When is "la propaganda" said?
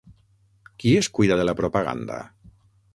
1.49-2.21